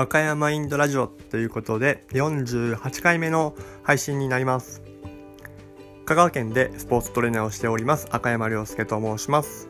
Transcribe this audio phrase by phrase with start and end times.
[0.00, 4.82] 赤山インドラジオということで48回目の配信になります。
[6.06, 9.68] 香川県でスポーツトレーナーをしております赤山亮介と申します。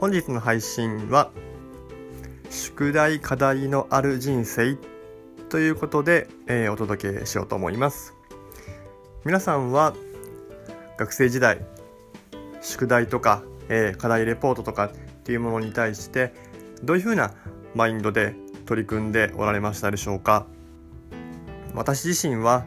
[0.00, 1.30] 本日の配信は
[2.50, 4.76] 宿題課題のある人生
[5.48, 8.12] ということで、えー、お届けしようと思います。
[9.24, 9.94] 皆さんは
[10.98, 11.64] 学生時代
[12.60, 14.90] 宿題とか、えー、課題レポートとかっ
[15.24, 16.34] ていうものに対して
[16.84, 17.32] どういうふうな
[17.74, 18.34] マインドで
[18.70, 20.46] 取り組んでおられましたでしょうか？
[21.74, 22.66] 私自身は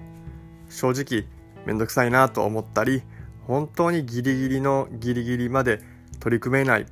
[0.68, 1.26] 正直
[1.66, 3.04] めんどくさいなと思ったり
[3.48, 5.80] 本当にギリギリのギリギリまで
[6.20, 6.88] 取り組めない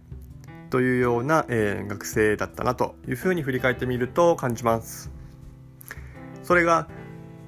[0.69, 5.11] というような、えー、学生だったなというふうに振り返ってみると感じます。
[6.41, 6.87] それが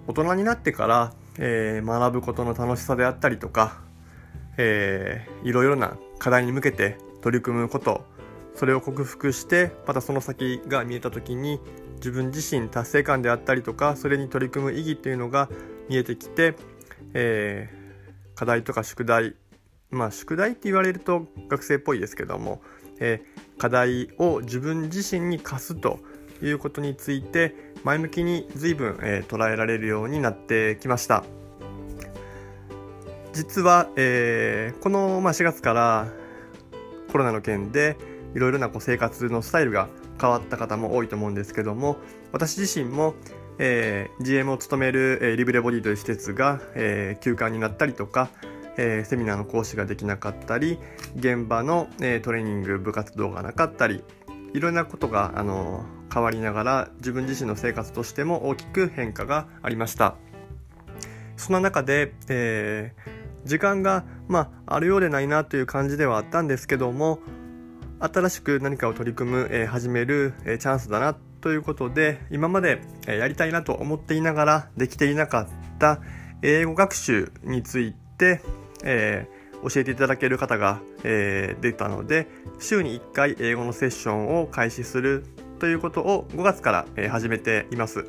[0.08, 3.80] 大人になってから、えー、学ぶことの楽しさであったりとか、
[4.58, 8.04] えー、いろいろな課題に向けて取り組むこと
[8.56, 11.60] それを克服してまたその先が見えた時に
[11.96, 15.50] 自分自身達成感であったりとかそれに取り組む意義っていうのが
[15.90, 16.56] 見えてきて、
[17.14, 19.36] えー、課題とか宿題
[19.90, 22.62] まあ宿題って言われると学生っぽいですけども、
[23.00, 26.00] えー、課題を自分自身に課すと
[26.42, 31.24] いうことについて前向きに随分、えー、捉えられるようになってきました。
[33.34, 36.08] 実は、えー、この、まあ、4月から
[37.12, 37.98] コロナの件で
[38.36, 39.90] いろいろなこう生活のスタイルが
[40.20, 41.98] 変わった方も多いと思うんですけども
[42.32, 43.16] 私自身も、
[43.60, 48.30] えー、GM を務める、えー、リブレボディという施設が、えー、休館になったりとか、
[48.78, 50.80] えー、セミナーの講師ができなかったり
[51.16, 54.04] 現場の、えー、トレーニング部活動がなかったり
[54.54, 60.16] いろんなことが、あの変わりながら自分自身の生活としても大きく変化がありました。
[61.38, 67.20] そんな中で、えー、時間が、まあ、あるようでないなという感じではあったんですけども
[68.00, 75.48] 新しく何かを取り組む、えー、始める、えー、チャンスだなということで今まで、えー、やりたいなと思っていながらできていなかっ
[75.80, 76.00] た
[76.42, 78.42] 英語学習について、
[78.84, 79.28] え
[79.64, 82.28] 教えていただける方が、え出たので
[82.60, 85.24] 週に1回英語のセッションを開始する
[85.60, 88.06] ということを5月から、え始めています。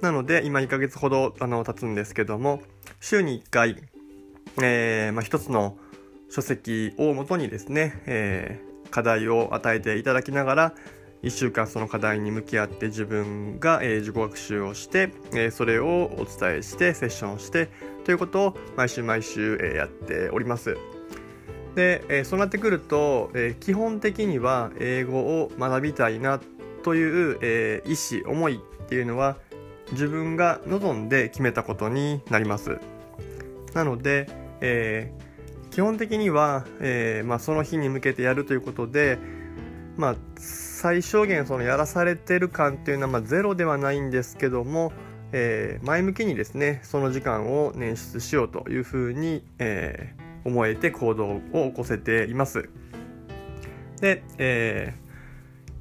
[0.00, 2.62] なので今2ヶ月ほどあの経つんですけども
[3.00, 3.82] 週に1回、
[4.62, 5.76] えーまあ、一つの
[6.30, 8.60] 書籍をもとにですね、え
[8.90, 10.74] 課題を与えていただきながら
[11.22, 17.68] 1週間その課題に向き合って自分が、え自己学習をして、えそれをお伝えしてセッションをして
[18.04, 20.76] ということを毎週毎週、えやっております。
[21.74, 26.40] で、えそうなってくると、え基本的には英語を学びたいな
[26.84, 29.36] という、え意思思いっていうのは
[29.90, 32.78] 自分が望んで決めたことになります。
[33.74, 34.28] なので、
[34.60, 35.27] えー
[35.70, 39.18] 基本的には、えー、まあ、その日に向けてやるということで、
[39.96, 44.92] まあ、最小限そのやらされてる感っていうのはまゼロではないんですけども、
[45.32, 52.68] えー、前向きにですねその時間を捻出しようというふうに、えー、思えて行動を起こせています。
[54.00, 54.94] で、え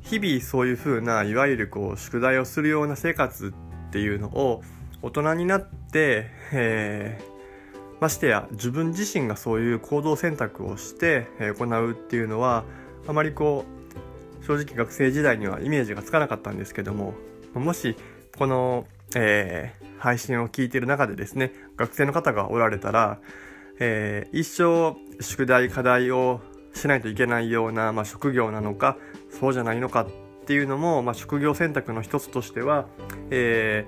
[0.03, 3.53] ー、日々そういうふうないわゆるこう宿題をするような生活
[3.87, 4.63] っていうのを
[5.03, 7.36] 大人になって、えー
[7.99, 12.63] ましてや自分自身がそういう行動選択をして行うっていうのは
[13.07, 13.65] あまりこ
[14.41, 17.13] う正直学生時代にはイメージがつかなかったんですけども
[17.53, 17.95] もし
[18.37, 18.85] この、
[19.15, 23.19] えー、配信を聞いている中でですね学生の方がおられたら、
[23.79, 26.41] えー、一生宿題課題を
[26.73, 28.97] しないといけないような、まあ、職業なのか
[29.39, 30.07] そうじゃないのかっ
[30.45, 32.85] ていうのも、まあ、職業選択の一つとしては、
[33.31, 33.85] え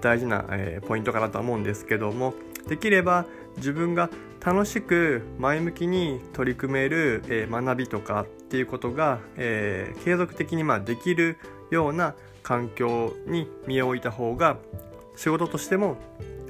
[0.00, 2.34] ー、大事な、えー、ポイントかなと思うんですけども
[2.68, 3.26] できれば
[3.56, 4.10] 自分が
[4.44, 11.36] 楽しく前向きに取り組める、え、学びとかっていうことが、え、継続的にまあできる
[11.70, 14.58] ような環境に身を置いた方が
[15.16, 15.96] 仕事としても、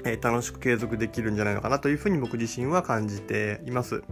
[0.04, 4.02] え、楽しく継続できるんじゃないのかなというふうに僕自身は感じています。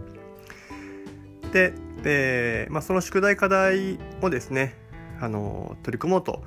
[1.51, 4.75] で、えまあ、その宿題課題をですね、
[5.21, 6.43] あの取り組もうと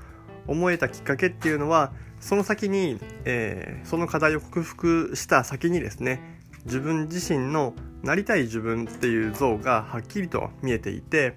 [0.47, 6.34] 思えたきっかけっていうのはその先に、えー、その課題を克服した先にですね
[6.65, 11.35] 自分自身のなりたい自分っていう像がはっきりと見えていて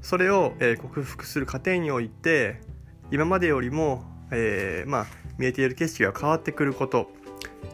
[0.00, 2.60] それを、え、克服する過程において
[3.10, 5.06] 今までよりも、えー、まあ、
[5.38, 7.10] 見えている景色が変わってくること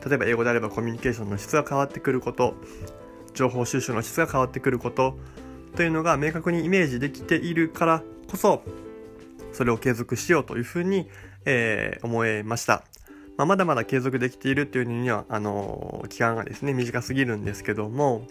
[0.06, 2.54] 例えば英語であればコミュニケーションの質が変わってくること
[3.34, 5.16] 情報収集の質が変わってくること
[5.76, 8.62] というのが明確にイメージできているからこそ
[9.52, 11.08] それを継続しようというふうに、
[11.44, 12.84] えー、思いました。
[13.38, 18.26] まあ、まだまだ継続できているというには、あの、期間がですね、短すぎるんですけども、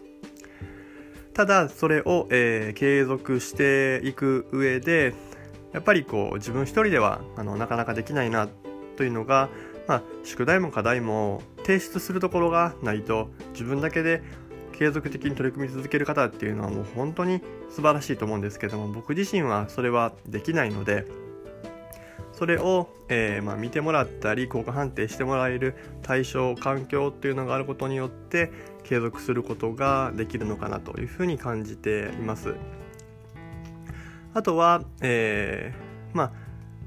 [1.34, 5.16] ただ、それを、えー、継続していく上で、
[5.74, 8.48] やっぱりこう自分一人ではあのなかなかできないな
[8.96, 9.50] というのが、
[9.88, 14.24] まあ、宿題も課題も提出するところがないと自分だけで
[14.74, 21.06] 継続的に取り組み続ける方っていうのはもう本当に素晴らしいと思うんですけども僕自身はそれはできないので
[22.38, 28.52] それを、えー、まあ、見てもらったり効果判定してもらえる対象環境っていうのがあることによって
[28.84, 32.54] 継続することができるのかなというふうに感じています。
[34.36, 36.32] あとは、えー、まあ、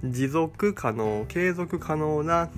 [0.04, 2.48] 持続可能継続可能な、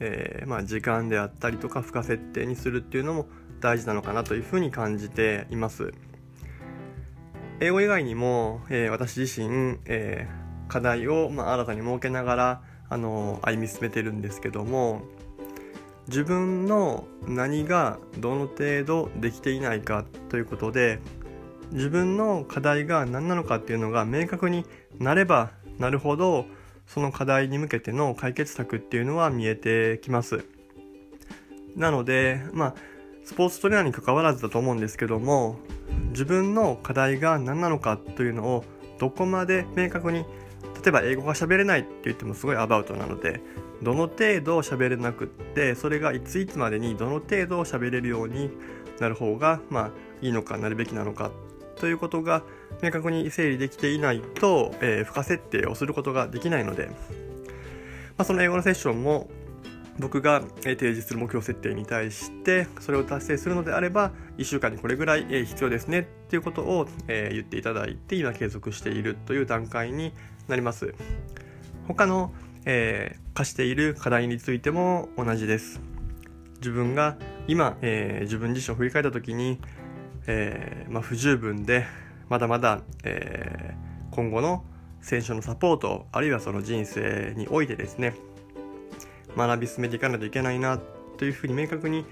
[0.00, 3.26] えー、まあ、時間であったりとか負荷設定にするっていうのも
[3.60, 5.94] 大事なのかなというふうに感じています。
[7.60, 15.02] 英語以外にも、えー、私自身、えー、課題を、まあ、新たに設けながらあの歩み進めてるんですけども
[16.08, 21.00] 自分の何がどの程度できていないかということで
[21.72, 24.64] 自分の課題が何なのかっていうのが明確に
[24.98, 26.46] なればなるほど
[26.86, 30.44] その課題に向けての解決策っていうのは見えてきます。
[31.76, 32.74] なのでまあ
[33.24, 35.58] スポーツトレーナーに関わらずだと思うんですけども
[36.12, 38.64] 自分の課題が何なのかというのを
[38.98, 40.24] どこまで明確に
[40.88, 43.40] えば英語が喋れないって言ってもすごいアバウトなので
[43.82, 48.50] どの程度喋れなくってそれがいついつまでにどの程度喋れるように
[49.00, 49.90] なる方がまあ
[50.20, 51.30] いいのかなるべきなのか
[51.76, 52.42] ということが
[52.82, 56.92] 明確に整理できていないと、えー、負荷設定をすることができないので、ま
[58.18, 59.30] あ、その英語のセッションも
[59.98, 70.12] 僕が提示する目標設定に対してそれを達成するのであれば1週間にこれぐらい必要ですねっていうことを言っていただいて今継続しているという段階に
[70.46, 70.94] なります。
[71.86, 72.32] 他の、
[72.64, 75.80] えー、課している課題についても同じです。
[76.58, 77.16] 自分が
[77.46, 79.58] 今、えー、自分自身を振り返った時に、
[80.26, 81.86] えーまあ、不十分で
[82.28, 83.74] まだまだ、え、
[84.10, 84.64] 今後の
[85.00, 88.14] 選手のサポートあるいはその人生においてですね
[89.38, 90.78] 学び進めていかないといけないな
[91.16, 92.04] というふうに明確に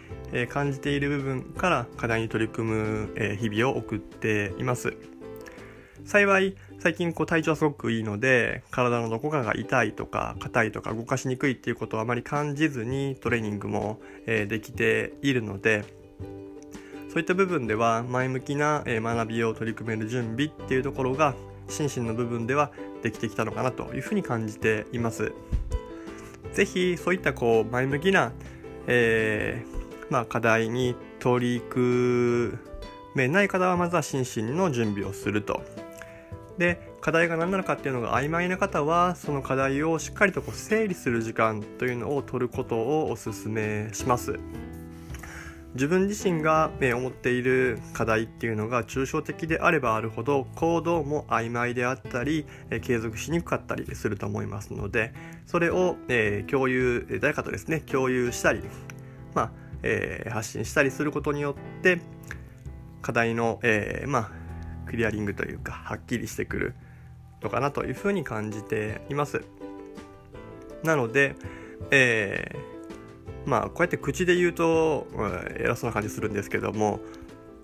[0.48, 4.96] 感じている部分から課題に取り組む日々を送っています
[6.04, 15.84] 幸い最近こう体調はすごくいいので体のどこかが痛いとか硬いとか動かしにくいっていうことはあまり感じずにトレーニングもできているので
[17.08, 21.34] そういった部分では前向きな学びを取り組める準備っていうところが
[21.68, 22.70] 心身の部分では
[23.02, 25.32] できてきたのかなというふうに感じています。
[26.56, 28.32] ぜひそういったこう前向きな、
[28.86, 32.56] えー、まあ、課題に取り組
[33.14, 35.62] めない方はまずは心身の準備をすると。
[36.56, 44.40] で課題が何なのかっていうのが曖昧な方はその課題をしっかりとこう整理する時間というのを取ることをおすすめします。
[45.76, 52.46] 自分自身が、思っている課題っていうのが抽象的であればあるほど行動も曖昧であったり、
[52.82, 55.12] 継続しにくかったりすると思いますので
[55.46, 55.96] それを、
[56.48, 58.62] 共有誰かとですね共有したり、
[59.34, 59.50] まあ
[59.82, 62.00] えー、発信したりすることによって
[63.02, 64.30] 課題の、えー、まあ、
[64.86, 66.74] クリアリングというかはっきりしてくる
[67.42, 69.44] のかなというふうに感じています。
[70.82, 71.36] なので、
[71.90, 72.75] えー
[73.46, 75.06] まあこうやって口で言うと、
[75.58, 77.00] 偉そうな感じするんですけども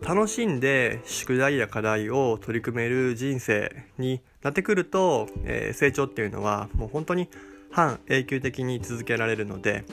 [0.01, 7.29] 楽しんで宿題や課題を取り組める人生になってくると、えー、成長っていうのはもう本当に
[7.71, 9.85] 半永久的に続けられるので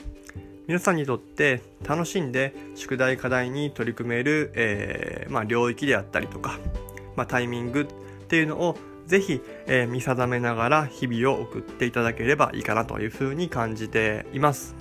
[0.66, 6.58] 皆さんにとって楽しんで宿題課題に取り組める、えー、まあ、領域であったりとか、
[7.16, 7.86] まあ、タイミングっ
[8.26, 14.76] ていうのをぜひ、えー、見定めながら日々を送っていただければいいかなというふうに感じています。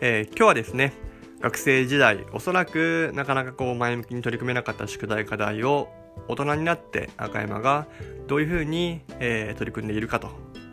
[0.00, 0.92] えー、今日はですね、
[1.40, 5.88] 学生時代、おそらくなかなかこう前向きに取り組めなかった宿題課題を
[6.28, 7.86] 大人になって赤山が
[8.26, 10.28] どういうふうに、えー、取り組んでいるかと、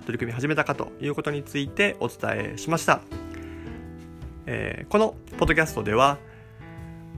[0.06, 3.02] 取り組み始めたかということについてお伝えしました。
[4.48, 6.18] えー、このポッドキャストでは、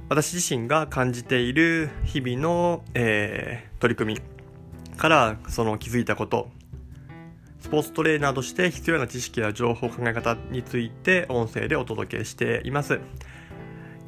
[0.10, 6.50] 私自身が感じている日々の、えー、取り組みからその気づいたこと
[7.64, 13.00] スポーツトレーナーとして必要な知識や情報考え方について音声でお届けしています。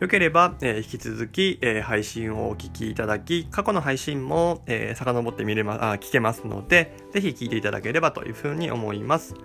[0.02, 9.36] よければ、えー、引き続き、えー、配信をお聞きいただき、過去の配信も、えー、遡って見れま、あ聞けますので、ぜひ聞いていただければというふうに思います。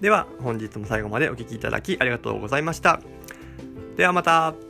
[0.00, 3.00] では、本日も最後までお聴きいただきありがとうございました。
[3.96, 4.65] ではまた。